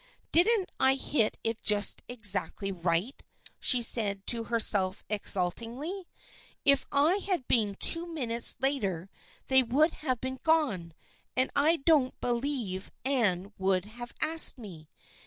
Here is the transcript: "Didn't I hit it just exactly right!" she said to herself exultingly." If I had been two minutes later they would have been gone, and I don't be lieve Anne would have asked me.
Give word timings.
"Didn't 0.31 0.71
I 0.79 0.95
hit 0.95 1.37
it 1.43 1.61
just 1.61 2.01
exactly 2.09 2.71
right!" 2.71 3.21
she 3.59 3.83
said 3.83 4.25
to 4.25 4.45
herself 4.45 5.03
exultingly." 5.11 6.07
If 6.65 6.87
I 6.91 7.17
had 7.17 7.47
been 7.47 7.75
two 7.75 8.11
minutes 8.11 8.55
later 8.59 9.11
they 9.45 9.61
would 9.61 9.93
have 9.93 10.19
been 10.19 10.39
gone, 10.41 10.95
and 11.37 11.51
I 11.55 11.75
don't 11.75 12.19
be 12.19 12.29
lieve 12.31 12.89
Anne 13.05 13.53
would 13.59 13.85
have 13.85 14.11
asked 14.23 14.57
me. 14.57 14.89